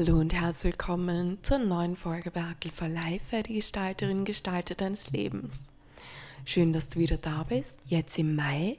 Hallo 0.00 0.18
und 0.18 0.32
herzlich 0.32 0.72
willkommen 0.72 1.36
zur 1.42 1.58
neuen 1.58 1.94
Folge 1.94 2.30
bei 2.30 2.40
Hackel 2.40 2.70
for 2.70 2.88
Life, 2.88 3.42
die 3.42 3.56
Gestalterin, 3.56 4.24
Gestalter 4.24 4.74
deines 4.74 5.10
Lebens. 5.10 5.64
Schön, 6.46 6.72
dass 6.72 6.88
du 6.88 7.00
wieder 7.00 7.18
da 7.18 7.42
bist, 7.42 7.80
jetzt 7.84 8.16
im 8.18 8.34
Mai. 8.34 8.78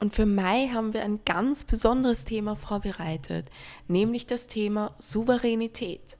Und 0.00 0.14
für 0.14 0.26
Mai 0.26 0.68
haben 0.68 0.92
wir 0.92 1.02
ein 1.02 1.20
ganz 1.24 1.64
besonderes 1.64 2.26
Thema 2.26 2.56
vorbereitet, 2.56 3.48
nämlich 3.88 4.26
das 4.26 4.46
Thema 4.46 4.94
Souveränität. 4.98 6.18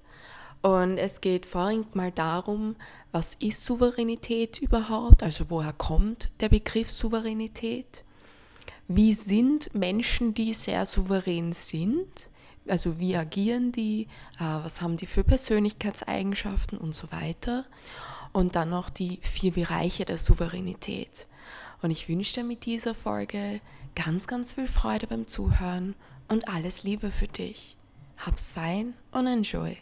Und 0.62 0.96
es 0.96 1.20
geht 1.20 1.44
vorrangig 1.44 1.94
mal 1.94 2.10
darum, 2.10 2.76
was 3.12 3.34
ist 3.34 3.62
Souveränität 3.62 4.58
überhaupt, 4.58 5.22
also 5.22 5.50
woher 5.50 5.74
kommt 5.74 6.30
der 6.40 6.48
Begriff 6.48 6.90
Souveränität? 6.90 8.04
Wie 8.88 9.12
sind 9.12 9.74
Menschen, 9.74 10.32
die 10.32 10.54
sehr 10.54 10.86
souverän 10.86 11.52
sind? 11.52 12.30
Also 12.68 12.98
wie 13.00 13.16
agieren 13.16 13.72
die, 13.72 14.08
äh, 14.38 14.40
was 14.40 14.80
haben 14.80 14.96
die 14.96 15.06
für 15.06 15.24
Persönlichkeitseigenschaften 15.24 16.78
und 16.78 16.94
so 16.94 17.10
weiter. 17.12 17.64
Und 18.32 18.56
dann 18.56 18.70
noch 18.70 18.90
die 18.90 19.18
vier 19.22 19.52
Bereiche 19.52 20.04
der 20.04 20.18
Souveränität. 20.18 21.26
Und 21.82 21.90
ich 21.90 22.08
wünsche 22.08 22.34
dir 22.34 22.44
mit 22.44 22.64
dieser 22.66 22.94
Folge 22.94 23.60
ganz, 23.94 24.26
ganz 24.26 24.54
viel 24.54 24.66
Freude 24.66 25.06
beim 25.06 25.26
Zuhören 25.26 25.94
und 26.28 26.48
alles 26.48 26.82
Liebe 26.82 27.10
für 27.10 27.28
dich. 27.28 27.76
Hab's 28.16 28.52
fein 28.52 28.94
und 29.12 29.26
enjoy. 29.26 29.76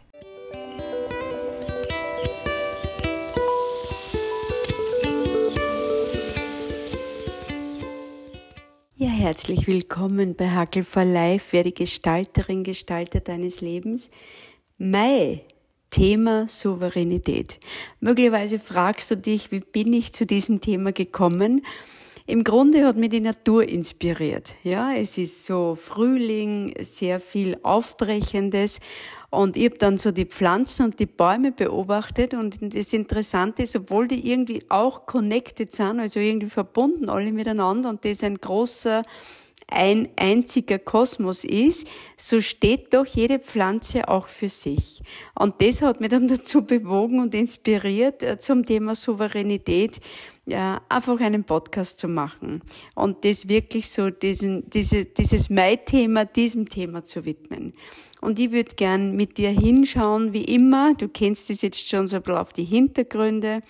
Herzlich 9.22 9.68
willkommen 9.68 10.34
bei 10.34 10.50
Hackel 10.50 10.82
for 10.82 11.04
Life, 11.04 11.52
wer 11.52 11.62
die 11.62 11.72
Gestalterin, 11.72 12.64
Gestalter 12.64 13.20
deines 13.20 13.60
Lebens. 13.60 14.10
Mai, 14.78 15.44
Thema 15.90 16.48
Souveränität. 16.48 17.60
Möglicherweise 18.00 18.58
fragst 18.58 19.12
du 19.12 19.16
dich, 19.16 19.52
wie 19.52 19.60
bin 19.60 19.92
ich 19.92 20.12
zu 20.12 20.26
diesem 20.26 20.60
Thema 20.60 20.90
gekommen? 20.90 21.64
Im 22.26 22.44
Grunde 22.44 22.86
hat 22.86 22.96
mich 22.96 23.10
die 23.10 23.20
Natur 23.20 23.68
inspiriert. 23.68 24.54
Ja, 24.62 24.94
es 24.94 25.18
ist 25.18 25.44
so 25.44 25.74
Frühling, 25.74 26.74
sehr 26.80 27.18
viel 27.18 27.58
Aufbrechendes. 27.62 28.78
Und 29.30 29.56
ich 29.56 29.64
habe 29.64 29.78
dann 29.78 29.98
so 29.98 30.12
die 30.12 30.26
Pflanzen 30.26 30.84
und 30.84 31.00
die 31.00 31.06
Bäume 31.06 31.52
beobachtet 31.52 32.34
und 32.34 32.58
das 32.60 32.92
Interessante 32.92 33.62
ist, 33.62 33.74
obwohl 33.74 34.06
die 34.06 34.30
irgendwie 34.30 34.62
auch 34.68 35.06
connected 35.06 35.72
sind, 35.72 36.00
also 36.00 36.20
irgendwie 36.20 36.50
verbunden 36.50 37.08
alle 37.08 37.32
miteinander 37.32 37.88
und 37.88 38.04
das 38.04 38.22
ein 38.22 38.36
großer 38.36 39.02
ein 39.72 40.08
einziger 40.16 40.78
Kosmos 40.78 41.44
ist, 41.44 41.86
so 42.16 42.40
steht 42.40 42.94
doch 42.94 43.06
jede 43.06 43.38
Pflanze 43.38 44.08
auch 44.08 44.26
für 44.26 44.48
sich. 44.48 45.02
Und 45.34 45.60
das 45.60 45.82
hat 45.82 46.00
mich 46.00 46.10
dann 46.10 46.28
dazu 46.28 46.64
bewogen 46.64 47.20
und 47.20 47.34
inspiriert 47.34 48.22
äh, 48.22 48.38
zum 48.38 48.64
Thema 48.64 48.94
Souveränität, 48.94 50.00
ja, 50.44 50.80
einfach 50.88 51.20
einen 51.20 51.44
Podcast 51.44 52.00
zu 52.00 52.08
machen 52.08 52.62
und 52.96 53.24
das 53.24 53.48
wirklich 53.48 53.88
so 53.88 54.10
diesen, 54.10 54.68
diese, 54.70 55.04
dieses 55.04 55.50
Mai-Thema 55.50 56.24
diesem 56.24 56.68
Thema 56.68 57.04
zu 57.04 57.24
widmen. 57.24 57.72
Und 58.20 58.38
ich 58.40 58.50
würde 58.50 58.74
gern 58.74 59.14
mit 59.14 59.38
dir 59.38 59.50
hinschauen, 59.50 60.32
wie 60.32 60.44
immer, 60.44 60.94
du 60.94 61.08
kennst 61.08 61.48
es 61.50 61.62
jetzt 61.62 61.88
schon 61.88 62.08
so 62.08 62.16
ein 62.16 62.22
bisschen 62.22 62.38
auf 62.38 62.52
die 62.52 62.64
Hintergründe, 62.64 63.62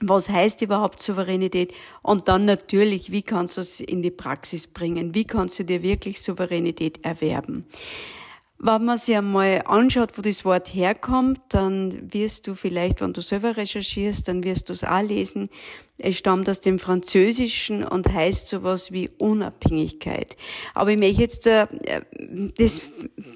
was 0.00 0.28
heißt 0.28 0.62
überhaupt 0.62 1.00
Souveränität? 1.00 1.72
Und 2.02 2.28
dann 2.28 2.44
natürlich, 2.44 3.10
wie 3.10 3.22
kannst 3.22 3.56
du 3.56 3.62
es 3.62 3.80
in 3.80 4.02
die 4.02 4.10
Praxis 4.10 4.66
bringen? 4.66 5.14
Wie 5.14 5.24
kannst 5.24 5.58
du 5.58 5.64
dir 5.64 5.82
wirklich 5.82 6.20
Souveränität 6.20 7.04
erwerben? 7.04 7.66
Wenn 8.58 8.84
man 8.84 8.96
sich 8.96 9.16
einmal 9.16 9.62
anschaut, 9.66 10.16
wo 10.16 10.22
das 10.22 10.44
Wort 10.44 10.72
herkommt, 10.72 11.40
dann 11.50 12.12
wirst 12.12 12.46
du 12.46 12.54
vielleicht, 12.54 13.02
wenn 13.02 13.12
du 13.12 13.20
selber 13.20 13.56
recherchierst, 13.56 14.28
dann 14.28 14.44
wirst 14.44 14.70
du 14.70 14.72
es 14.72 14.82
auch 14.82 15.02
lesen. 15.02 15.50
Es 15.98 16.18
stammt 16.18 16.48
aus 16.48 16.60
dem 16.60 16.78
Französischen 16.78 17.82
und 17.82 18.12
heißt 18.12 18.48
sowas 18.48 18.92
wie 18.92 19.08
Unabhängigkeit. 19.18 20.36
Aber 20.74 20.90
ich 20.90 20.98
möchte 20.98 21.22
jetzt 21.22 21.46
äh, 21.46 21.66
das 22.58 22.82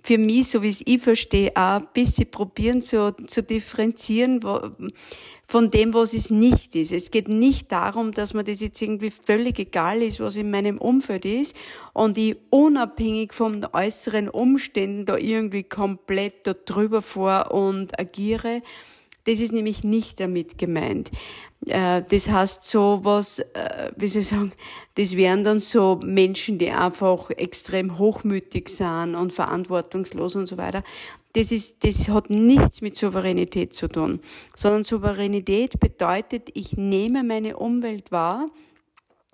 für 0.03 0.19
mich, 0.19 0.49
so 0.49 0.63
wie 0.63 0.69
es 0.69 0.83
ich 0.85 1.01
verstehe, 1.01 1.53
auch 1.55 1.81
ein 1.81 1.89
bisschen 1.95 2.31
probieren 2.31 2.83
zu, 2.83 3.15
zu 3.27 3.43
differenzieren, 3.43 4.41
von 5.51 5.69
dem, 5.71 5.95
was 5.95 6.13
es 6.13 6.31
nicht 6.31 6.77
ist. 6.77 6.93
Es 6.93 7.11
geht 7.11 7.29
nicht 7.29 7.73
darum, 7.73 8.13
dass 8.13 8.35
mir 8.35 8.45
das 8.45 8.61
jetzt 8.61 8.81
irgendwie 8.81 9.11
völlig 9.11 9.59
egal 9.59 10.01
ist, 10.01 10.21
was 10.21 10.37
in 10.37 10.51
meinem 10.51 10.79
Umfeld 10.79 11.25
ist 11.25 11.57
und 11.93 12.17
ich 12.19 12.37
unabhängig 12.51 13.33
von 13.33 13.67
äußeren 13.73 14.29
Umständen 14.29 15.07
da 15.07 15.17
irgendwie 15.17 15.65
komplett 15.65 16.47
da 16.47 16.53
drüber 16.55 17.03
vor 17.03 17.51
und 17.51 17.99
agiere. 17.99 18.63
Das 19.31 19.39
ist 19.39 19.53
nämlich 19.53 19.85
nicht 19.85 20.19
damit 20.19 20.59
gemeint. 20.59 21.13
Äh, 21.69 22.03
das 22.11 22.29
heißt 22.29 22.69
so 22.69 22.99
was, 23.05 23.39
äh, 23.39 23.93
wie 23.97 24.09
soll 24.09 24.23
ich 24.23 24.29
sagen, 24.29 24.51
das 24.97 25.17
wären 25.17 25.45
dann 25.45 25.61
so 25.61 26.01
Menschen, 26.05 26.59
die 26.59 26.73
einfach 26.73 27.31
extrem 27.31 27.97
hochmütig 27.97 28.69
sind 28.69 29.15
und 29.15 29.33
verantwortungslos 29.33 30.35
und 30.35 30.47
so 30.47 30.57
weiter 30.57 30.83
das 31.35 31.53
ist, 31.53 31.85
das 31.85 32.09
hat 32.09 32.29
nichts 32.29 32.83
mit 32.83 32.97
Souveränität 32.97 33.73
zu 33.73 33.87
tun, 33.87 34.19
sondern 34.57 34.83
Souveränität 34.83 35.79
bedeutet, 35.79 36.49
ich 36.55 36.77
nehme 36.77 37.23
meine 37.23 37.57
Umwelt 37.57 38.11
wahr, 38.11 38.47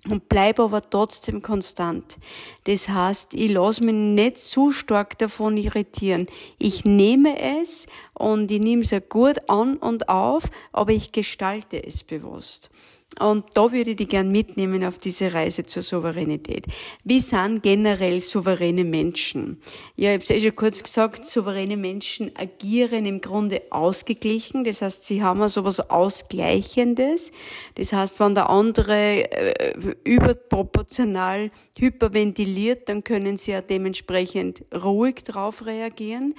und 0.09 0.29
bleibe 0.29 0.63
aber 0.63 0.83
trotzdem 0.83 1.43
konstant. 1.43 2.19
Das 2.65 2.89
heißt, 2.89 3.35
ich 3.35 3.51
lasse 3.51 3.85
mich 3.85 3.95
nicht 3.95 4.39
zu 4.39 4.73
stark 4.73 5.19
davon 5.19 5.57
irritieren. 5.57 6.27
Ich 6.59 6.85
nehme 6.85 7.61
es 7.61 7.87
und 8.15 8.51
ich 8.51 8.61
nehme 8.61 8.83
es 8.83 8.91
ja 8.91 9.01
gut 9.01 9.49
an 9.49 9.77
und 9.77 10.09
auf, 10.09 10.51
aber 10.73 10.93
ich 10.93 11.13
gestalte 11.13 11.85
es 11.85 12.05
bewusst. 12.05 12.71
Und 13.19 13.45
da 13.55 13.73
würde 13.73 13.91
ich 13.93 13.97
die 13.97 14.07
gern 14.07 14.31
mitnehmen 14.31 14.85
auf 14.85 14.99
diese 14.99 15.33
Reise 15.33 15.65
zur 15.65 15.83
Souveränität. 15.83 16.67
Wie 17.03 17.21
sind 17.21 17.63
generell 17.63 18.21
souveräne 18.21 18.85
Menschen? 18.85 19.59
Ja, 19.97 20.11
ich 20.11 20.15
habe 20.15 20.25
es 20.25 20.31
eh 20.31 20.41
schon 20.41 20.55
kurz 20.55 20.83
gesagt, 20.83 21.25
souveräne 21.25 21.79
Menschen 21.79 22.31
agieren 22.37 23.07
im 23.07 23.23
Grunde 23.23 23.63
ausgeglichen. 23.71 24.65
Das 24.65 24.83
heißt, 24.83 25.07
sie 25.07 25.23
haben 25.23 25.49
so 25.49 25.65
also 25.65 25.85
Ausgleichendes. 25.85 27.33
Das 27.75 27.93
heißt, 27.93 28.21
wenn 28.21 28.35
der 28.35 28.51
andere 28.51 29.31
äh, 29.33 29.95
überproportional 30.05 31.51
hyperventiliert, 31.79 32.89
dann 32.89 33.03
können 33.03 33.39
sie 33.39 33.53
ja 33.53 33.63
dementsprechend 33.63 34.63
ruhig 34.75 35.25
drauf 35.25 35.65
reagieren. 35.65 36.35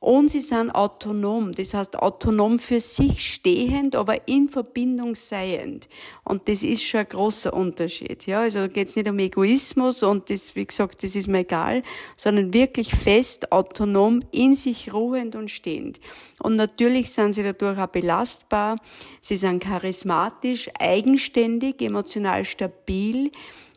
Und 0.00 0.30
sie 0.30 0.40
sind 0.40 0.70
autonom, 0.70 1.52
das 1.52 1.74
heißt 1.74 1.98
autonom 1.98 2.58
für 2.58 2.80
sich 2.80 3.34
stehend, 3.34 3.94
aber 3.94 4.26
in 4.26 4.48
Verbindung 4.48 5.14
seiend. 5.14 5.90
Und 6.24 6.48
das 6.48 6.62
ist 6.62 6.82
schon 6.82 7.00
ein 7.00 7.08
großer 7.10 7.52
Unterschied. 7.52 8.24
Ja, 8.24 8.40
also 8.40 8.66
geht 8.70 8.88
es 8.88 8.96
nicht 8.96 9.10
um 9.10 9.18
Egoismus 9.18 10.02
und 10.02 10.30
das, 10.30 10.56
wie 10.56 10.64
gesagt, 10.64 11.02
das 11.02 11.16
ist 11.16 11.28
mir 11.28 11.40
egal, 11.40 11.82
sondern 12.16 12.54
wirklich 12.54 12.94
fest, 12.94 13.52
autonom, 13.52 14.20
in 14.32 14.54
sich 14.54 14.90
ruhend 14.90 15.36
und 15.36 15.50
stehend. 15.50 16.00
Und 16.38 16.56
natürlich 16.56 17.12
sind 17.12 17.34
sie 17.34 17.42
dadurch 17.42 17.78
auch 17.78 17.88
belastbar. 17.88 18.76
Sie 19.20 19.36
sind 19.36 19.62
charismatisch, 19.62 20.70
eigenständig, 20.78 21.82
emotional 21.82 22.46
stabil. 22.46 23.30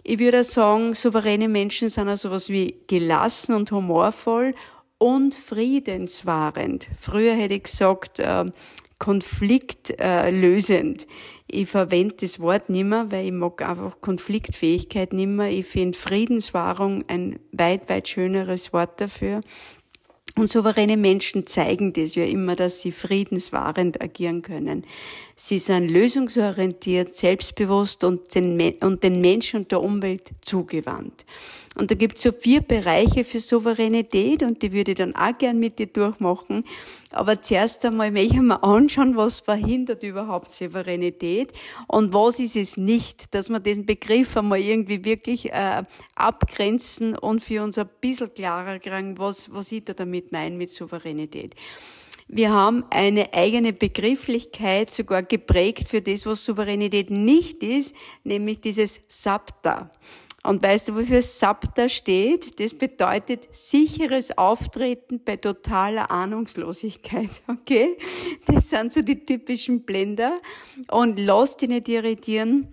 Ich 0.05 0.19
würde 0.19 0.45
sagen, 0.45 0.93
souveräne 0.93 1.49
Menschen 1.49 1.89
sind 1.89 2.07
auch 2.07 2.15
sowas 2.15 2.47
wie 2.47 2.75
gelassen 2.87 3.55
und 3.55 3.71
humorvoll 3.73 4.53
und 4.97 5.35
friedenswahrend. 5.35 6.87
Früher 6.97 7.35
hätte 7.35 7.55
ich 7.55 7.63
gesagt, 7.63 8.19
äh, 8.19 8.45
konfliktlösend. 8.99 11.07
Ich 11.47 11.69
verwende 11.69 12.15
das 12.21 12.39
Wort 12.39 12.69
nimmer, 12.69 13.11
weil 13.11 13.25
ich 13.25 13.33
mag 13.33 13.61
einfach 13.61 13.99
Konfliktfähigkeit 13.99 15.11
nimmer. 15.11 15.49
Ich 15.49 15.65
finde 15.65 15.97
Friedenswahrung 15.97 17.03
ein 17.09 17.37
weit, 17.51 17.89
weit 17.89 18.07
schöneres 18.07 18.71
Wort 18.71 19.01
dafür. 19.01 19.41
Und 20.35 20.49
souveräne 20.49 20.97
Menschen 20.97 21.45
zeigen 21.45 21.93
das 21.93 22.15
ja 22.15 22.25
immer, 22.25 22.55
dass 22.55 22.81
sie 22.81 22.91
friedenswahrend 22.91 24.01
agieren 24.01 24.41
können. 24.41 24.83
Sie 25.35 25.59
sind 25.59 25.89
lösungsorientiert, 25.89 27.13
selbstbewusst 27.13 28.03
und 28.03 28.33
den, 28.33 28.59
und 28.81 29.03
den 29.03 29.21
Menschen 29.21 29.61
und 29.61 29.71
der 29.71 29.81
Umwelt 29.81 30.31
zugewandt. 30.41 31.25
Und 31.75 31.89
da 31.89 31.95
gibt 31.95 32.17
es 32.17 32.23
so 32.23 32.31
vier 32.31 32.61
Bereiche 32.61 33.23
für 33.23 33.39
Souveränität 33.39 34.43
und 34.43 34.61
die 34.61 34.71
würde 34.71 34.91
ich 34.91 34.97
dann 34.97 35.15
auch 35.15 35.35
gern 35.37 35.57
mit 35.57 35.79
dir 35.79 35.87
durchmachen. 35.87 36.65
Aber 37.11 37.41
zuerst 37.41 37.83
einmal 37.85 38.11
möchte 38.11 38.35
ich 38.35 38.41
mir 38.41 38.61
anschauen, 38.63 39.15
was 39.15 39.39
verhindert 39.39 40.03
überhaupt 40.03 40.51
Souveränität 40.51 41.51
und 41.87 42.13
was 42.13 42.39
ist 42.39 42.55
es 42.55 42.77
nicht, 42.77 43.33
dass 43.33 43.49
wir 43.49 43.59
diesen 43.59 43.87
Begriff 43.87 44.37
einmal 44.37 44.59
irgendwie 44.59 45.03
wirklich 45.03 45.51
äh, 45.51 45.83
abgrenzen 46.15 47.17
und 47.17 47.41
für 47.43 47.63
uns 47.63 47.79
ein 47.79 47.89
bisschen 47.99 48.33
klarer 48.33 48.77
kriegen, 48.79 49.17
was, 49.17 49.51
was 49.51 49.71
ich 49.71 49.85
da 49.85 49.93
damit 49.93 50.31
meine 50.31 50.55
mit 50.55 50.69
Souveränität. 50.69 51.55
Wir 52.27 52.51
haben 52.51 52.85
eine 52.89 53.33
eigene 53.33 53.73
Begrifflichkeit 53.73 54.91
sogar 54.91 55.23
geprägt 55.23 55.87
für 55.87 56.01
das, 56.01 56.25
was 56.25 56.45
Souveränität 56.45 57.09
nicht 57.09 57.61
ist, 57.61 57.95
nämlich 58.23 58.61
dieses 58.61 59.01
Sabta. 59.07 59.91
Und 60.45 60.61
weißt 60.61 60.89
du, 60.89 60.95
wofür 60.95 61.21
Sapta 61.21 61.87
steht? 61.87 62.59
Das 62.59 62.73
bedeutet 62.73 63.47
sicheres 63.51 64.37
Auftreten 64.37 65.21
bei 65.23 65.37
totaler 65.37 66.11
Ahnungslosigkeit, 66.11 67.29
okay? 67.47 67.97
Das 68.45 68.69
sind 68.69 68.91
so 68.91 69.01
die 69.01 69.23
typischen 69.23 69.83
Blender. 69.83 70.41
Und 70.91 71.17
lass 71.17 71.55
dich 71.55 71.69
nicht 71.69 71.87
irritieren 71.87 72.67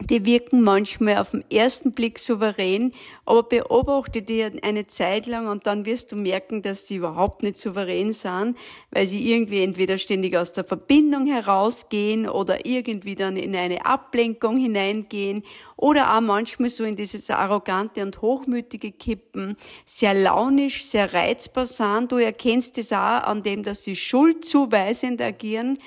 die 0.00 0.24
wirken 0.24 0.60
manchmal 0.62 1.18
auf 1.18 1.30
den 1.30 1.44
ersten 1.50 1.92
Blick 1.92 2.18
souverän, 2.18 2.92
aber 3.24 3.44
beobachte 3.44 4.22
die 4.22 4.42
eine 4.42 4.86
Zeit 4.86 5.26
lang 5.26 5.46
und 5.46 5.66
dann 5.66 5.86
wirst 5.86 6.10
du 6.10 6.16
merken, 6.16 6.62
dass 6.62 6.88
sie 6.88 6.96
überhaupt 6.96 7.42
nicht 7.42 7.56
souverän 7.56 8.12
sind, 8.12 8.56
weil 8.90 9.06
sie 9.06 9.30
irgendwie 9.30 9.62
entweder 9.62 9.96
ständig 9.98 10.36
aus 10.36 10.52
der 10.52 10.64
Verbindung 10.64 11.26
herausgehen 11.26 12.28
oder 12.28 12.66
irgendwie 12.66 13.14
dann 13.14 13.36
in 13.36 13.54
eine 13.54 13.86
Ablenkung 13.86 14.56
hineingehen 14.56 15.44
oder 15.76 16.16
auch 16.16 16.20
manchmal 16.20 16.70
so 16.70 16.84
in 16.84 16.96
dieses 16.96 17.30
arrogante 17.30 18.02
und 18.02 18.20
hochmütige 18.20 18.90
Kippen, 18.90 19.56
sehr 19.84 20.14
launisch, 20.14 20.84
sehr 20.84 21.14
reizbar 21.14 21.66
sind. 21.66 22.10
Du 22.10 22.16
erkennst 22.16 22.78
es 22.78 22.92
auch 22.92 22.96
an 22.96 23.42
dem, 23.42 23.62
dass 23.62 23.84
sie 23.84 23.96
schuldzuweisend 23.96 25.22
agieren 25.22 25.78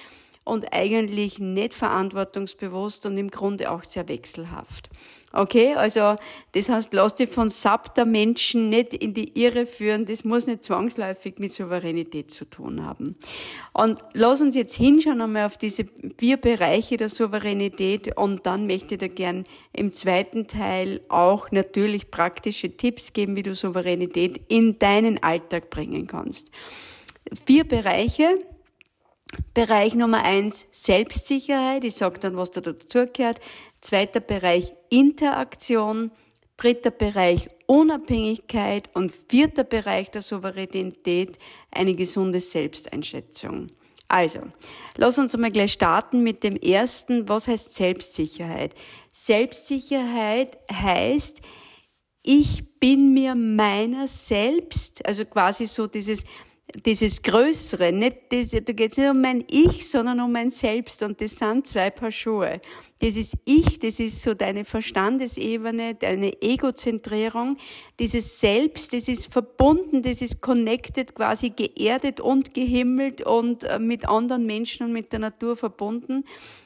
und 0.48 0.74
eigentlich 0.74 1.40
nicht 1.40 1.74
verantwortungsbewusst 1.74 3.06
und 3.06 3.18
im 3.18 3.30
Grunde 3.30 3.72
auch 3.72 3.84
sehr 3.84 4.08
wechselhaft. 4.08 4.90
Okay, 5.34 5.76
also 5.76 6.16
das 6.54 6.70
heißt, 6.70 6.94
lass 6.94 7.16
dich 7.16 7.30
von 7.30 7.50
Sab 7.50 7.94
der 7.96 8.06
Menschen 8.06 8.70
nicht 8.70 8.94
in 8.94 9.14
die 9.14 9.40
Irre 9.40 9.66
führen. 9.66 10.06
Das 10.06 10.24
muss 10.24 10.48
nicht 10.48 10.64
zwangsläufig 10.64 11.38
mit 11.38 11.52
Souveränität 11.52 12.32
zu 12.32 12.46
tun 12.46 12.86
haben. 12.86 13.16
Und 13.74 14.00
lass 14.14 14.42
uns 14.42 14.56
jetzt 14.56 14.76
hinschauen 14.76 15.22
einmal 15.22 15.46
auf 15.46 15.58
diese 15.58 15.86
vier 16.18 16.38
Bereiche 16.38 16.96
der 16.96 17.10
Souveränität 17.10 18.18
und 18.18 18.46
dann 18.46 18.68
möchte 18.68 18.96
ich 18.96 19.00
dir 19.00 19.10
gern 19.10 19.44
im 19.74 19.94
zweiten 19.94 20.48
Teil 20.48 21.02
auch 21.10 21.52
natürlich 21.52 22.10
praktische 22.10 22.76
Tipps 22.76 23.12
geben, 23.12 23.36
wie 23.36 23.44
du 23.44 23.54
Souveränität 23.54 24.42
in 24.48 24.80
deinen 24.80 25.22
Alltag 25.22 25.70
bringen 25.70 26.08
kannst. 26.08 26.50
Vier 27.46 27.68
Bereiche, 27.68 28.40
Bereich 29.54 29.95
Nummer 29.95 30.24
eins, 30.24 30.66
Selbstsicherheit. 30.72 31.84
Ich 31.84 31.95
sage 31.95 32.19
dann, 32.19 32.38
was 32.38 32.51
da 32.51 32.62
dazugehört. 32.62 33.39
Zweiter 33.81 34.19
Bereich, 34.19 34.74
Interaktion. 34.89 36.12
Dritter 36.57 36.92
Bereich, 36.92 37.50
Unabhängigkeit. 37.68 38.89
Und 38.94 39.13
vierter 39.30 39.63
Bereich 39.63 40.12
der 40.12 40.22
Souveränität, 40.22 41.38
eine 41.72 41.94
gesunde 41.94 42.39
Selbsteinschätzung. 42.39 43.68
Also, 44.07 44.39
lass 44.95 45.18
uns 45.18 45.36
einmal 45.36 45.51
gleich 45.51 45.74
starten 45.74 46.24
mit 46.24 46.44
dem 46.44 46.56
ersten. 46.56 47.28
Was 47.28 47.48
heißt 47.48 47.75
Selbstsicherheit? 47.75 48.74
Selbstsicherheit 49.12 50.57
heißt, 50.72 51.42
ich 52.24 52.80
bin 52.80 53.13
mir 53.13 53.36
meiner 53.36 54.07
selbst, 54.07 55.06
also 55.06 55.25
quasi 55.25 55.66
so 55.66 55.88
dieses 55.88 56.24
dieses 56.86 57.22
Größere, 57.22 57.94
nicht 57.94 58.18
das, 58.30 58.52
da 58.52 58.60
geht 58.74 58.92
es 58.92 58.98
nicht 58.98 59.10
um 59.10 59.22
mein 59.22 59.46
Ich, 59.50 59.90
sondern 59.90 60.19
um 60.19 60.31
mein 60.31 60.50
Selbst 60.50 61.02
und 61.02 61.22
das 61.22 61.38
sind 61.38 61.66
zwei 61.66 61.90
Paar 61.90 62.12
Schuhe. 62.12 62.60
Dieses 63.02 63.38
Ich, 63.46 63.80
das 63.80 64.02
ist 64.02 64.22
so 64.22 64.34
deine 64.34 64.66
Verstandesebene, 64.66 65.96
deine 65.96 66.42
Egozentrierung. 66.42 67.58
Dieses 68.00 68.42
Selbst, 68.42 68.92
das 68.92 69.08
ist 69.08 69.31
verbunden, 69.31 70.02
das 70.02 70.22
ist 70.22 70.42
connected, 70.42 71.16
quasi 71.16 71.52
geerdet 71.52 72.19
und 72.19 72.54
gehimmelt 72.54 73.22
und 73.22 73.63
äh, 73.63 73.80
mit 73.80 74.08
anderen 74.08 74.46
Menschen 74.46 74.88
und 74.88 74.94
mit 74.94 75.13
der 75.13 75.20
Natur 75.20 75.56
verbunden. 75.56 76.25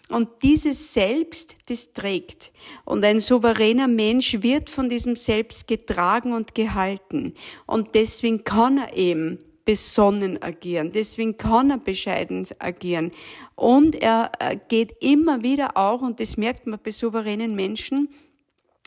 Und 0.09 0.29
dieses 0.41 0.93
Selbst, 0.93 1.55
das 1.67 1.93
trägt. 1.93 2.51
Und 2.85 3.05
ein 3.05 3.19
souveräner 3.19 3.87
Mensch 3.87 4.41
wird 4.41 4.69
von 4.69 4.89
diesem 4.89 5.15
Selbst 5.15 5.67
getragen 5.67 6.33
und 6.33 6.55
gehalten. 6.55 7.33
Und 7.67 7.93
deswegen 7.93 8.43
kann 8.43 8.77
er 8.77 8.97
eben 8.97 9.39
besonnen 9.71 10.41
agieren. 10.43 10.91
Deswegen 10.91 11.37
kann 11.37 11.71
er 11.71 11.77
bescheiden 11.77 12.45
agieren. 12.59 13.11
Und 13.55 13.95
er 13.95 14.29
geht 14.67 14.97
immer 14.99 15.43
wieder 15.43 15.77
auch, 15.77 16.01
und 16.01 16.19
das 16.19 16.35
merkt 16.35 16.67
man 16.67 16.77
bei 16.83 16.91
souveränen 16.91 17.55
Menschen, 17.55 18.09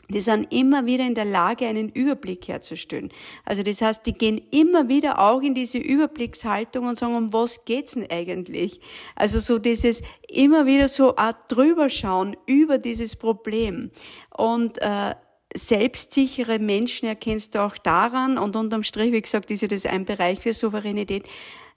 die 0.09 0.21
sind 0.21 0.53
immer 0.53 0.85
wieder 0.85 1.03
in 1.07 1.15
der 1.15 1.25
Lage, 1.25 1.65
einen 1.65 1.89
Überblick 1.89 2.47
herzustellen. 2.47 3.09
Also 3.45 3.63
das 3.63 3.81
heißt, 3.81 4.05
die 4.05 4.13
gehen 4.13 4.39
immer 4.51 4.87
wieder 4.87 5.17
auch 5.17 5.41
in 5.41 5.55
diese 5.55 5.79
Überblickshaltung 5.79 6.87
und 6.87 6.99
sagen, 6.99 7.15
um 7.15 7.33
was 7.33 7.65
geht's 7.65 7.95
denn 7.95 8.05
eigentlich? 8.11 8.79
Also 9.15 9.39
so 9.39 9.57
dieses 9.57 10.03
immer 10.29 10.67
wieder 10.67 10.87
so 10.87 11.15
auch 11.15 11.33
drüber 11.47 11.89
schauen 11.89 12.37
über 12.45 12.77
dieses 12.77 13.15
Problem. 13.15 13.89
Und 14.37 14.79
äh, 14.83 15.15
selbstsichere 15.55 16.59
Menschen 16.59 17.07
erkennst 17.07 17.55
du 17.55 17.63
auch 17.63 17.77
daran, 17.77 18.37
und 18.37 18.55
unterm 18.55 18.83
Strich, 18.83 19.11
wie 19.11 19.21
gesagt, 19.21 19.49
ist 19.51 19.61
ja 19.61 19.67
das 19.67 19.85
ein 19.85 20.05
Bereich 20.05 20.39
für 20.39 20.53
Souveränität, 20.53 21.23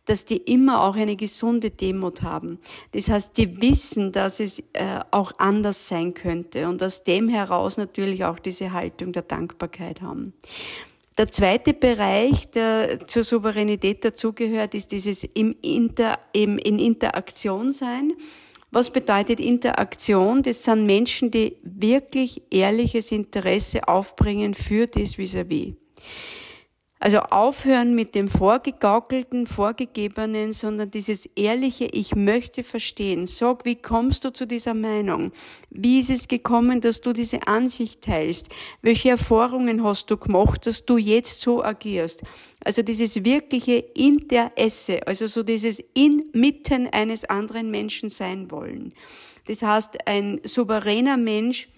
dass 0.08 0.24
die 0.24 0.38
immer 0.38 0.82
auch 0.82 0.96
eine 0.96 1.16
gesunde 1.16 1.70
Demut 1.70 2.22
haben. 2.22 2.58
Das 2.92 3.10
heißt, 3.10 3.36
die 3.36 3.60
wissen, 3.60 4.10
dass 4.10 4.40
es 4.40 4.60
äh, 4.72 5.00
auch 5.10 5.32
anders 5.38 5.86
sein 5.88 6.14
könnte 6.14 6.66
und 6.66 6.82
aus 6.82 7.04
dem 7.04 7.28
heraus 7.28 7.76
natürlich 7.76 8.24
auch 8.24 8.38
diese 8.38 8.72
Haltung 8.72 9.12
der 9.12 9.22
Dankbarkeit 9.22 10.00
haben. 10.00 10.32
Der 11.18 11.28
zweite 11.30 11.74
Bereich, 11.74 12.50
der 12.52 13.06
zur 13.06 13.22
Souveränität 13.22 14.04
dazugehört, 14.04 14.74
ist 14.74 14.92
dieses 14.92 15.24
im 15.24 15.56
Inter, 15.62 16.18
im, 16.32 16.58
in 16.58 16.78
Interaktion 16.78 17.72
sein. 17.72 18.14
Was 18.70 18.90
bedeutet 18.90 19.40
Interaktion? 19.40 20.42
Das 20.42 20.62
sind 20.62 20.84
Menschen, 20.84 21.30
die 21.30 21.56
wirklich 21.62 22.42
ehrliches 22.50 23.12
Interesse 23.12 23.88
aufbringen 23.88 24.52
für 24.54 24.86
das 24.86 25.16
vis-à-vis. 25.16 25.72
-vis. 25.72 25.74
Also 27.00 27.18
aufhören 27.18 27.94
mit 27.94 28.16
dem 28.16 28.26
vorgegaukelten, 28.26 29.46
vorgegebenen, 29.46 30.52
sondern 30.52 30.90
dieses 30.90 31.26
ehrliche, 31.36 31.84
ich 31.86 32.16
möchte 32.16 32.64
verstehen. 32.64 33.26
Sag, 33.26 33.64
wie 33.64 33.76
kommst 33.76 34.24
du 34.24 34.32
zu 34.32 34.46
dieser 34.46 34.74
Meinung? 34.74 35.30
Wie 35.70 36.00
ist 36.00 36.10
es 36.10 36.26
gekommen, 36.26 36.80
dass 36.80 37.00
du 37.00 37.12
diese 37.12 37.46
Ansicht 37.46 38.02
teilst? 38.02 38.48
Welche 38.82 39.10
Erfahrungen 39.10 39.84
hast 39.84 40.10
du 40.10 40.16
gemacht, 40.16 40.66
dass 40.66 40.84
du 40.84 40.98
jetzt 40.98 41.40
so 41.40 41.62
agierst? 41.62 42.22
Also 42.64 42.82
dieses 42.82 43.24
wirkliche 43.24 43.76
Interesse, 43.76 45.06
also 45.06 45.28
so 45.28 45.44
dieses 45.44 45.80
inmitten 45.94 46.88
eines 46.88 47.24
anderen 47.24 47.70
Menschen 47.70 48.08
sein 48.08 48.50
wollen. 48.50 48.92
Das 49.46 49.62
heißt, 49.62 50.06
ein 50.06 50.40
souveräner 50.42 51.16
Mensch 51.16 51.68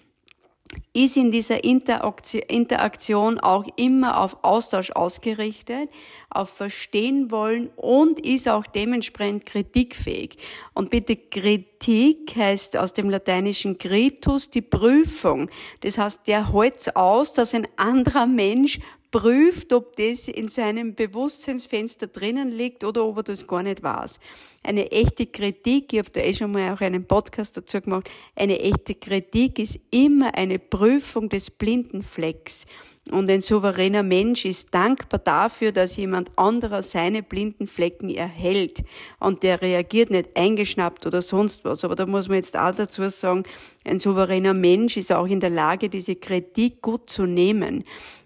ist 0.93 1.17
in 1.17 1.31
dieser 1.31 1.63
Interaktion 1.63 3.39
auch 3.39 3.65
immer 3.77 4.19
auf 4.19 4.43
Austausch 4.43 4.91
ausgerichtet, 4.91 5.89
auf 6.29 6.49
Verstehen 6.49 7.31
wollen 7.31 7.69
und 7.75 8.25
ist 8.25 8.47
auch 8.47 8.65
dementsprechend 8.67 9.45
kritikfähig. 9.45 10.37
Und 10.73 10.89
bitte 10.89 11.15
Kritik 11.15 12.35
heißt 12.35 12.77
aus 12.77 12.93
dem 12.93 13.09
lateinischen 13.09 13.77
Kritus 13.77 14.49
die 14.49 14.61
Prüfung. 14.61 15.49
Das 15.81 15.97
heißt, 15.97 16.27
der 16.27 16.53
hält 16.53 16.95
aus, 16.95 17.33
dass 17.33 17.53
ein 17.53 17.67
anderer 17.77 18.27
Mensch 18.27 18.79
prüft, 19.11 19.73
ob 19.73 19.95
das 19.97 20.27
in 20.27 20.47
seinem 20.47 20.95
Bewusstseinsfenster 20.95 22.07
drinnen 22.07 22.51
liegt 22.51 22.83
oder 22.83 23.05
ob 23.05 23.17
er 23.17 23.23
das 23.23 23.45
gar 23.45 23.61
nicht 23.61 23.83
weiß. 23.83 24.19
Eine 24.63 24.91
echte 24.91 25.25
Kritik, 25.25 25.91
ich 25.91 25.99
habe 25.99 26.09
da 26.09 26.21
eh 26.21 26.33
schon 26.33 26.51
mal 26.51 26.73
auch 26.73 26.81
einen 26.81 27.05
Podcast 27.05 27.57
dazu 27.57 27.81
gemacht, 27.81 28.09
eine 28.35 28.59
echte 28.59 28.95
Kritik 28.95 29.59
ist 29.59 29.79
immer 29.91 30.33
eine 30.35 30.59
Prüfung 30.59 31.29
des 31.29 31.51
blinden 31.51 32.01
Flecks. 32.01 32.65
Und 33.11 33.29
ein 33.29 33.41
souveräner 33.41 34.03
Mensch 34.03 34.45
ist 34.45 34.73
dankbar 34.73 35.19
dafür, 35.19 35.71
dass 35.71 35.97
jemand 35.97 36.31
anderer 36.37 36.81
seine 36.81 37.21
blinden 37.21 37.67
Flecken 37.67 38.09
erhält. 38.09 38.83
Und 39.19 39.43
der 39.43 39.61
reagiert 39.61 40.09
nicht 40.09 40.29
eingeschnappt 40.35 41.05
oder 41.05 41.21
sonst 41.21 41.65
was. 41.65 41.83
Aber 41.83 41.95
da 41.95 42.05
muss 42.05 42.29
man 42.29 42.37
jetzt 42.37 42.57
auch 42.57 42.73
dazu 42.73 43.07
sagen, 43.09 43.43
ein 43.83 43.99
souveräner 43.99 44.53
Mensch 44.53 44.95
ist 44.95 45.11
auch 45.11 45.27
in 45.27 45.39
der 45.39 45.49
Lage, 45.49 45.89
diese 45.89 46.15
Kritik 46.15 46.81
gut 46.81 47.09
zu 47.09 47.25
nehmen. 47.25 47.83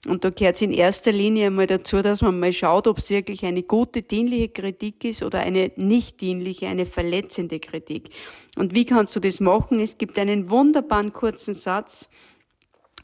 Und 0.08 0.24
da 0.24 0.30
gehört 0.30 0.56
es 0.56 0.62
in 0.62 0.72
erster 0.72 1.12
Linie 1.12 1.48
einmal 1.48 1.66
dazu, 1.66 2.02
dass 2.02 2.22
man 2.22 2.40
mal 2.40 2.54
schaut, 2.54 2.88
ob 2.88 3.00
es 3.00 3.10
wirklich 3.10 3.44
eine 3.44 3.64
gute, 3.64 4.04
dienliche 4.04 4.50
Kritik 4.50 5.04
ist 5.04 5.24
oder 5.24 5.40
eine 5.40 5.72
nicht 5.78 6.22
dienliche, 6.22 6.68
eine 6.68 6.86
verletzende 6.86 7.60
Kritik. 7.60 8.10
Und 8.56 8.76
wie 8.76 8.86
kannst 8.86 9.16
du 9.16 9.20
das 9.20 9.40
machen? 9.40 9.80
Es 9.80 9.98
gibt 9.98 10.20
einen 10.20 10.50
wunderbaren 10.50 11.12
kurzen 11.12 11.56
Satz, 11.56 12.10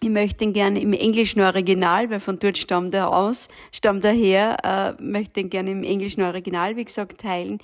ich 0.04 0.10
möchte 0.10 0.44
ihn 0.44 0.54
gerne 0.54 0.82
im 0.82 0.94
englischen 0.94 1.42
Original, 1.42 2.10
weil 2.10 2.20
von 2.20 2.40
dort 2.40 2.58
stammt 2.58 2.96
er 2.96 3.16
aus, 3.16 3.48
stammt 3.72 4.04
er 4.04 4.14
her, 4.14 4.58
äh, 5.00 5.02
möchte 5.02 5.40
ihn 5.40 5.50
gerne 5.52 5.72
im 5.72 5.84
englischen 5.84 6.24
Original, 6.24 6.76
wie 6.76 6.86
gesagt, 6.86 7.22
teilen. 7.22 7.60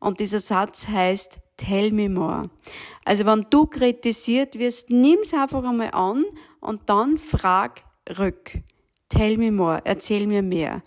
Und 0.00 0.18
dieser 0.18 0.40
Satz 0.40 0.88
heißt, 0.88 1.38
tell 1.58 1.92
me 1.92 2.08
more. 2.08 2.44
Also 3.04 3.26
wenn 3.26 3.46
du 3.50 3.66
kritisiert 3.66 4.58
wirst, 4.58 4.88
nimm's 4.88 5.34
einfach 5.34 5.62
einmal 5.62 5.90
an 5.92 6.24
und 6.60 6.80
dann 6.86 7.18
frag 7.18 7.82
rück. 8.18 8.52
Tell 9.10 9.36
me 9.36 9.52
more, 9.52 9.82
erzähl 9.84 10.26
mir 10.26 10.42
mehr. 10.42 10.82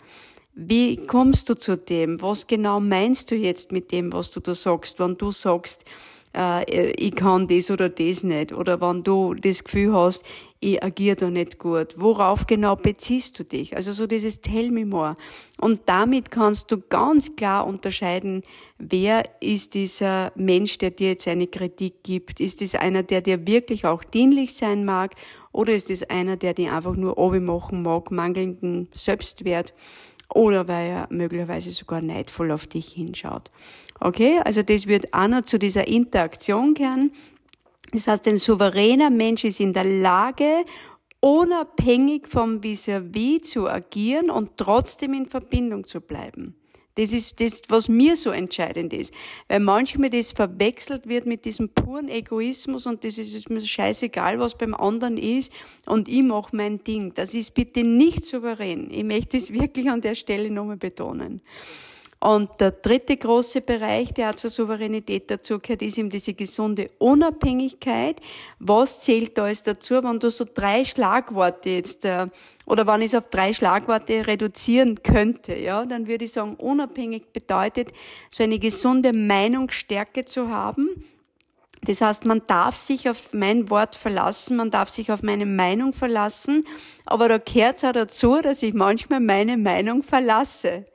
Wie 0.54 0.96
kommst 0.96 1.48
du 1.48 1.54
zu 1.54 1.76
dem? 1.76 2.20
Was 2.20 2.48
genau 2.48 2.80
meinst 2.80 3.30
du 3.30 3.36
jetzt 3.36 3.70
mit 3.70 3.92
dem, 3.92 4.12
was 4.12 4.32
du 4.32 4.40
da 4.40 4.56
sagst, 4.56 4.98
wenn 4.98 5.16
du 5.16 5.30
sagst, 5.30 5.84
äh, 6.36 6.90
ich 6.92 7.14
kann 7.14 7.48
das 7.48 7.70
oder 7.70 7.88
das 7.88 8.22
nicht. 8.22 8.52
Oder 8.52 8.80
wenn 8.80 9.02
du 9.02 9.34
das 9.34 9.64
Gefühl 9.64 9.94
hast, 9.94 10.24
ich 10.60 10.82
agiere 10.82 11.16
da 11.16 11.30
nicht 11.30 11.58
gut. 11.58 11.94
Worauf 11.98 12.46
genau 12.46 12.76
beziehst 12.76 13.38
du 13.38 13.44
dich? 13.44 13.76
Also 13.76 13.92
so 13.92 14.06
dieses 14.06 14.40
Tell 14.40 14.70
me 14.70 14.84
more. 14.84 15.14
Und 15.58 15.80
damit 15.86 16.30
kannst 16.30 16.70
du 16.70 16.80
ganz 16.80 17.36
klar 17.36 17.66
unterscheiden, 17.66 18.42
wer 18.78 19.22
ist 19.40 19.74
dieser 19.74 20.32
Mensch, 20.34 20.78
der 20.78 20.90
dir 20.90 21.10
jetzt 21.10 21.28
eine 21.28 21.46
Kritik 21.46 22.02
gibt? 22.02 22.40
Ist 22.40 22.62
es 22.62 22.74
einer, 22.74 23.02
der 23.02 23.20
dir 23.20 23.46
wirklich 23.46 23.86
auch 23.86 24.04
dienlich 24.04 24.54
sein 24.54 24.84
mag? 24.84 25.14
Oder 25.52 25.74
ist 25.74 25.90
es 25.90 26.02
einer, 26.02 26.36
der 26.36 26.54
dir 26.54 26.72
einfach 26.74 26.96
nur 26.96 27.18
obi 27.18 27.40
machen 27.40 27.82
mag, 27.82 28.10
mangelnden 28.10 28.88
Selbstwert? 28.92 29.74
Oder 30.34 30.66
weil 30.68 30.90
er 30.90 31.06
möglicherweise 31.10 31.70
sogar 31.70 32.00
neidvoll 32.00 32.50
auf 32.50 32.66
dich 32.66 32.88
hinschaut. 32.88 33.50
Okay, 34.00 34.40
also 34.44 34.62
das 34.62 34.86
wird 34.86 35.12
auch 35.12 35.28
noch 35.28 35.42
zu 35.42 35.58
dieser 35.58 35.86
Interaktion 35.88 36.74
gehören. 36.74 37.12
Das 37.92 38.08
heißt, 38.08 38.28
ein 38.28 38.36
souveräner 38.36 39.10
Mensch 39.10 39.44
ist 39.44 39.60
in 39.60 39.72
der 39.72 39.84
Lage, 39.84 40.64
unabhängig 41.20 42.28
vom 42.28 42.62
Vis-à-vis 42.62 43.40
-vis 43.40 43.42
zu 43.42 43.68
agieren 43.68 44.30
und 44.30 44.56
trotzdem 44.56 45.14
in 45.14 45.26
Verbindung 45.26 45.86
zu 45.86 46.00
bleiben. 46.00 46.54
Das 46.96 47.12
ist 47.12 47.40
das, 47.40 47.62
was 47.68 47.88
mir 47.88 48.16
so 48.16 48.30
entscheidend 48.30 48.92
ist. 48.94 49.12
Weil 49.48 49.60
manchmal 49.60 50.08
das 50.08 50.32
verwechselt 50.32 51.06
wird 51.06 51.26
mit 51.26 51.44
diesem 51.44 51.68
puren 51.68 52.08
Egoismus 52.08 52.86
und 52.86 53.04
das 53.04 53.18
ist 53.18 53.50
mir 53.50 53.60
scheißegal, 53.60 54.38
was 54.38 54.56
beim 54.56 54.74
anderen 54.74 55.18
ist 55.18 55.52
und 55.84 56.08
ich 56.08 56.22
mache 56.22 56.56
mein 56.56 56.82
Ding. 56.82 57.12
Das 57.14 57.34
ist 57.34 57.52
bitte 57.52 57.84
nicht 57.84 58.24
souverän. 58.24 58.90
Ich 58.90 59.04
möchte 59.04 59.36
es 59.36 59.52
wirklich 59.60 59.90
an 59.90 60.00
der 60.00 60.14
Stelle 60.14 60.50
nochmal 60.50 60.78
betonen. 60.78 61.42
Und 62.18 62.50
der 62.60 62.70
dritte 62.70 63.16
große 63.16 63.60
Bereich, 63.60 64.14
der 64.14 64.30
auch 64.30 64.34
zur 64.34 64.48
Souveränität 64.48 65.30
dazu 65.30 65.58
gehört, 65.58 65.82
ist 65.82 65.98
eben 65.98 66.08
diese 66.08 66.32
gesunde 66.32 66.88
Unabhängigkeit. 66.98 68.20
Was 68.58 69.00
zählt 69.00 69.36
da 69.36 69.44
alles 69.44 69.62
dazu, 69.62 70.02
wenn 70.02 70.18
du 70.18 70.30
so 70.30 70.46
drei 70.52 70.84
Schlagworte 70.84 71.70
jetzt, 71.70 72.06
äh, 72.06 72.26
oder 72.64 72.86
wenn 72.86 73.02
ich 73.02 73.08
es 73.08 73.14
auf 73.14 73.28
drei 73.28 73.52
Schlagworte 73.52 74.26
reduzieren 74.26 75.02
könnte, 75.02 75.56
ja, 75.56 75.84
dann 75.84 76.06
würde 76.06 76.24
ich 76.24 76.32
sagen, 76.32 76.54
unabhängig 76.54 77.32
bedeutet, 77.32 77.92
so 78.30 78.42
eine 78.42 78.58
gesunde 78.58 79.12
Meinungsstärke 79.12 80.24
zu 80.24 80.48
haben. 80.48 81.04
Das 81.82 82.00
heißt, 82.00 82.24
man 82.24 82.42
darf 82.46 82.74
sich 82.74 83.08
auf 83.08 83.34
mein 83.34 83.70
Wort 83.70 83.94
verlassen, 83.94 84.56
man 84.56 84.70
darf 84.70 84.88
sich 84.88 85.12
auf 85.12 85.22
meine 85.22 85.46
Meinung 85.46 85.92
verlassen, 85.92 86.64
aber 87.04 87.28
da 87.28 87.38
gehört 87.38 87.76
es 87.76 87.84
auch 87.84 87.92
dazu, 87.92 88.40
dass 88.42 88.62
ich 88.62 88.74
manchmal 88.74 89.20
meine 89.20 89.56
Meinung 89.56 90.02
verlasse 90.02 90.86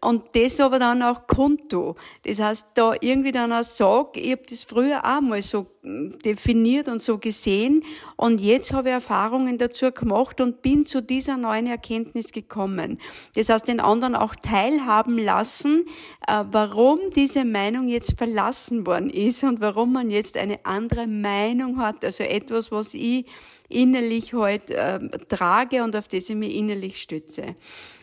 und 0.00 0.22
das 0.34 0.60
aber 0.60 0.78
dann 0.78 1.02
auch 1.02 1.26
Konto. 1.26 1.96
Das 2.22 2.40
heißt, 2.40 2.68
da 2.74 2.94
irgendwie 3.00 3.32
dann 3.32 3.52
auch 3.52 3.64
sag, 3.64 4.16
ich 4.16 4.32
habe 4.32 4.42
das 4.48 4.64
früher 4.64 5.04
auch 5.04 5.20
mal 5.20 5.42
so 5.42 5.66
hm, 5.82 6.18
definiert 6.24 6.88
und 6.88 7.02
so 7.02 7.18
gesehen 7.18 7.82
und 8.16 8.40
jetzt 8.40 8.72
habe 8.72 8.88
ich 8.88 8.94
Erfahrungen 8.94 9.58
dazu 9.58 9.90
gemacht 9.90 10.40
und 10.40 10.62
bin 10.62 10.86
zu 10.86 11.02
dieser 11.02 11.36
neuen 11.36 11.66
Erkenntnis 11.66 12.32
gekommen. 12.32 12.98
Das 13.34 13.48
heißt, 13.48 13.66
den 13.68 13.80
anderen 13.80 14.14
auch 14.14 14.34
teilhaben 14.36 15.18
lassen, 15.18 15.84
äh, 16.26 16.44
warum 16.50 16.98
diese 17.14 17.44
Meinung 17.44 17.88
jetzt 17.88 18.16
verlassen 18.16 18.86
worden 18.86 19.10
ist 19.10 19.42
und 19.42 19.60
warum 19.60 19.92
man 19.92 20.08
jetzt 20.08 20.36
eine 20.36 20.64
andere 20.64 21.06
Meinung 21.06 21.78
hat, 21.78 22.04
also 22.04 22.22
etwas, 22.24 22.70
was 22.70 22.94
ich 22.94 23.26
innerlich 23.70 24.32
halt 24.32 24.70
äh, 24.70 24.98
trage 25.28 25.82
und 25.82 25.96
auf 25.96 26.08
das 26.08 26.28
ich 26.28 26.36
mich 26.36 26.54
innerlich 26.54 27.00
stütze. 27.00 27.54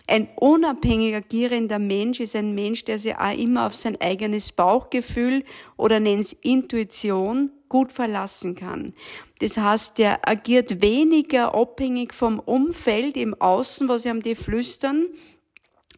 Ein 0.08 0.30
unabhängig 0.38 1.16
agierender 1.16 1.80
Mensch 1.80 2.22
ist 2.22 2.36
ein 2.36 2.56
Mensch, 2.56 2.86
der 2.86 2.98
sich 2.98 3.16
auch 3.16 3.38
immer 3.38 3.68
auf 3.68 3.76
sein 3.76 4.00
eigenes 4.00 4.54
Bauchgefühl 4.54 5.44
oder 5.76 6.00
nennt's 6.00 6.36
Intuition 6.42 7.52
gut 7.70 7.92
verlassen 7.92 8.56
kann. 8.56 8.94
Das 9.40 9.58
heißt, 9.58 9.98
der 9.98 10.28
agiert 10.28 10.82
weniger 10.82 11.54
abhängig 11.54 12.14
vom 12.14 12.40
Umfeld 12.40 13.18
im 13.18 13.40
Außen, 13.40 13.88
was 13.90 14.06
ihm 14.06 14.22
die 14.24 14.36
flüstern, 14.36 15.08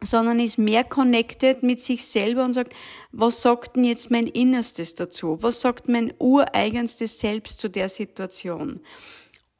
sondern 0.01 0.39
ist 0.39 0.57
mehr 0.57 0.83
connected 0.83 1.61
mit 1.63 1.81
sich 1.81 2.05
selber 2.05 2.45
und 2.45 2.53
sagt, 2.53 2.73
was 3.11 3.41
sagt 3.41 3.75
denn 3.75 3.83
jetzt 3.83 4.11
mein 4.11 4.27
Innerstes 4.27 4.95
dazu? 4.95 5.37
Was 5.41 5.61
sagt 5.61 5.89
mein 5.89 6.13
ureigenstes 6.19 7.19
Selbst 7.19 7.59
zu 7.59 7.69
der 7.69 7.89
Situation? 7.89 8.79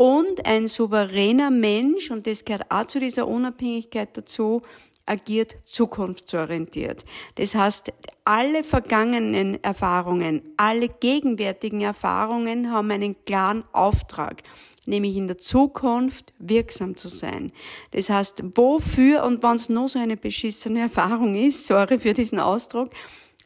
Und 0.02 0.46
ein 0.46 0.70
souveräner 0.70 1.50
Mensch, 1.50 2.10
und 2.10 2.26
das 2.26 2.46
gehört 2.46 2.72
auch 2.72 2.86
zu 2.86 3.02
dieser 3.02 3.28
Unabhängigkeit 3.28 4.16
dazu, 4.16 4.62
agiert 5.06 5.58
zukunftsorientiert. 5.66 7.04
Das 7.36 7.54
heißt, 7.54 7.92
alle 8.24 8.64
vergangenen 8.64 9.62
Erfahrungen, 9.62 10.54
alle 10.56 10.88
gegenwärtigen 10.88 11.82
Erfahrungen 11.82 12.72
haben 12.72 12.92
einen 12.92 13.26
klaren 13.26 13.66
Auftrag, 13.74 14.44
nämlich 14.86 15.18
in 15.18 15.28
der 15.28 15.38
Zukunft 15.38 16.34
wirksam 16.40 16.96
zu 16.96 17.10
sein. 17.10 17.52
Das 17.92 18.10
heißt, 18.10 18.42
wofür, 18.56 19.26
und 19.26 19.44
wenn 19.44 19.58
es 19.58 19.68
nur 19.68 19.90
so 19.90 20.00
eine 20.00 20.16
beschissene 20.16 20.80
Erfahrung 20.84 21.36
ist, 21.36 21.68
sorry 21.68 22.00
für 22.00 22.14
diesen 22.14 22.40
Ausdruck, 22.40 22.92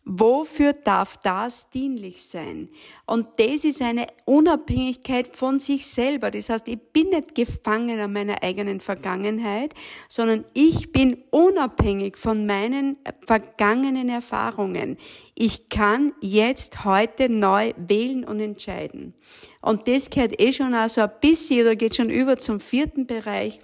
Wofür 0.05 0.73
darf 0.73 1.15
das 1.23 1.69
dienlich 1.69 2.23
sein? 2.23 2.67
Und 3.05 3.27
das 3.37 3.63
ist 3.63 3.81
eine 3.81 4.07
Unabhängigkeit 4.25 5.33
von 5.33 5.61
sich 5.61 5.85
selber. 5.85 6.29
Das 6.29 6.49
heißt, 6.49 6.67
ich 6.67 6.77
bin 6.77 7.11
nicht 7.11 7.35
gefangen 7.35 7.97
an 8.01 8.11
meiner 8.11 8.43
eigenen 8.43 8.81
Vergangenheit, 8.81 9.73
sondern 10.09 10.43
ich 10.53 10.91
bin 10.91 11.23
unabhängig 11.31 12.17
von 12.17 12.45
meinen 12.45 12.97
vergangenen 13.25 14.09
Erfahrungen. 14.09 14.97
Ich 15.35 15.69
kann 15.69 16.11
jetzt 16.19 16.83
heute 16.83 17.29
neu 17.29 17.73
wählen 17.77 18.25
und 18.25 18.41
entscheiden. 18.41 19.13
Und 19.61 19.87
das 19.87 20.09
gehört 20.09 20.41
eh 20.41 20.51
schon 20.51 20.73
also 20.73 20.99
ein 20.99 21.11
bisschen, 21.21 21.61
oder 21.61 21.77
geht 21.77 21.95
schon 21.95 22.09
über 22.09 22.37
zum 22.37 22.59
vierten 22.59 23.07
Bereich, 23.07 23.61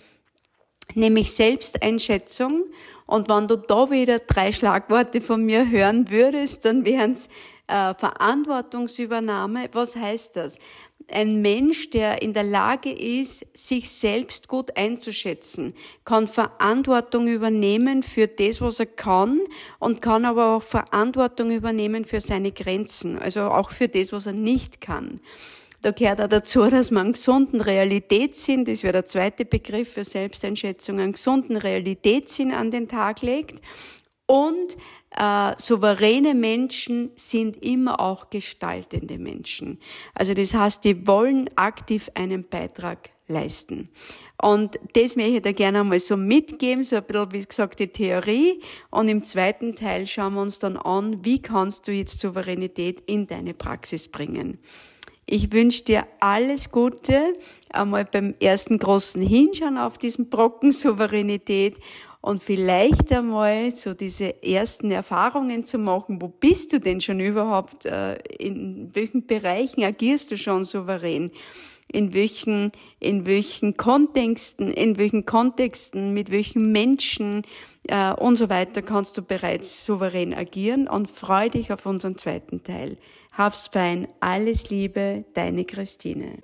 nämlich 0.96 1.32
Selbsteinschätzung. 1.32 2.66
Und 3.08 3.30
wenn 3.30 3.48
du 3.48 3.58
da 3.58 3.90
wieder 3.90 4.20
drei 4.20 4.52
Schlagworte 4.52 5.22
von 5.22 5.44
mir 5.44 5.70
hören 5.70 6.10
würdest, 6.10 6.66
dann 6.66 6.86
wären 6.86 7.12
es 7.12 7.28
äh, 7.68 7.94
Verantwortungsübernahme. 7.96 9.70
Was 9.74 9.96
heißt 9.96 10.36
das? 10.36 10.58
Ein 11.12 11.42
Mensch, 11.42 11.90
der 11.90 12.22
in 12.22 12.34
der 12.34 12.44
Lage 12.44 12.92
ist, 12.92 13.46
sich 13.56 13.90
selbst 13.90 14.48
gut 14.48 14.78
einzuschätzen, 14.78 15.74
kann 16.06 16.28
Verantwortung 16.28 17.28
übernehmen 17.28 18.04
für 18.04 18.28
das, 18.28 18.62
was 18.62 18.80
er 18.80 18.86
kann 18.86 19.40
und 19.80 20.04
kann 20.04 20.26
aber 20.26 20.58
auch 20.58 20.64
Verantwortung 20.64 21.50
übernehmen 21.50 22.06
für 22.06 22.22
seine 22.22 22.52
Grenzen, 22.52 23.18
also 23.18 23.42
auch 23.42 23.72
für 23.72 23.88
das, 23.88 24.14
was 24.14 24.28
er 24.28 24.34
nicht 24.34 24.82
kann. 24.82 25.20
Da 25.82 25.92
gehört 25.92 26.22
auch 26.22 26.28
dazu, 26.28 26.66
dass 26.66 26.92
man 26.92 27.06
einen 27.06 27.14
gesunden 27.14 27.62
Realitätssinn, 27.62 28.66
das 28.66 28.84
wäre 28.84 28.94
der 28.94 29.06
zweite 29.06 29.46
Begriff 29.46 29.94
für 29.94 30.04
Selbsteinschätzung, 30.04 31.00
einen 31.00 31.14
gesunden 31.14 31.56
Realitätssinn 31.56 32.52
an 32.52 32.70
den 32.70 32.88
Tag 32.88 33.22
legt. 33.22 33.62
Und 34.26 34.78
äh, 35.18 35.54
souveräne 35.58 36.36
Menschen 36.36 37.12
sind 37.16 37.64
immer 37.64 38.00
auch 38.00 38.30
gestaltende 38.30 39.18
Menschen. 39.18 39.80
Also 40.14 40.34
das 40.34 40.54
heißt, 40.54 40.84
die 40.84 41.08
wollen 41.08 41.50
aktiv 41.56 42.12
einen 42.14 42.48
Beitrag 42.48 43.10
leisten. 43.28 43.90
Und 44.42 44.80
das 44.94 45.16
möchte 45.16 45.38
ich 45.38 45.42
da 45.42 45.52
gerne 45.52 45.82
einmal 45.82 46.00
so 46.00 46.18
mitgeben, 46.18 46.84
so 46.84 46.98
ein 46.98 47.06
bisschen, 47.06 47.32
wie 47.32 47.46
gesagt, 47.46 47.80
die 47.80 47.88
Theorie. 47.88 48.62
Und 48.92 49.08
im 49.08 49.24
zweiten 49.24 49.76
Teil 49.76 50.08
schauen 50.08 50.36
wir 50.36 50.42
uns 50.42 50.60
dann 50.60 50.78
an, 50.78 51.24
wie 51.24 51.42
kannst 51.42 51.88
du 51.88 51.92
jetzt 51.92 52.20
Souveränität 52.20 53.02
in 53.08 53.28
deine 53.28 53.54
Praxis 53.54 54.10
bringen. 54.10 54.60
Ich 55.32 55.52
wünsche 55.52 55.84
dir 55.84 56.08
alles 56.20 56.72
Gute, 56.72 57.34
einmal 57.70 58.04
beim 58.04 58.34
ersten 58.42 58.80
großen 58.80 59.22
Hinschauen 59.22 59.78
auf 59.78 60.00
diesen 60.00 60.28
Brocken 60.28 60.72
Souveränität 60.72 61.78
und 62.20 62.42
vielleicht 62.42 63.12
einmal 63.12 63.70
so 63.70 63.94
diese 63.94 64.42
ersten 64.42 64.90
Erfahrungen 64.90 65.64
zu 65.64 65.78
machen. 65.78 66.20
Wo 66.20 66.30
bist 66.30 66.74
du 66.74 66.80
denn 66.80 67.00
schon 67.00 67.20
überhaupt? 67.20 67.86
Äh, 67.86 68.16
in 68.40 68.90
welchen 68.94 69.28
Bereichen 69.28 69.84
agierst 69.84 70.32
du 70.32 70.38
schon 70.38 70.64
souverän? 70.64 71.30
In 71.92 72.14
welchen, 72.14 72.72
in 73.00 73.26
welchen 73.26 73.78
Kontexten, 73.78 74.72
in 74.72 74.98
welchen 74.98 75.26
Kontexten, 75.26 76.14
mit 76.14 76.32
welchen 76.32 76.72
Menschen 76.72 77.44
äh, 77.88 78.14
und 78.14 78.36
so 78.36 78.50
weiter 78.50 78.82
kannst 78.82 79.18
du 79.18 79.22
bereits 79.22 79.86
souverän 79.86 80.34
agieren 80.34 80.88
und 80.88 81.10
freu 81.10 81.50
dich 81.50 81.74
auf 81.74 81.86
unseren 81.86 82.18
zweiten 82.18 82.64
Teil. 82.64 82.98
Hab's 83.32 83.68
fein, 83.68 84.08
alles 84.20 84.70
Liebe, 84.70 85.26
deine 85.34 85.66
Christine. 85.66 86.40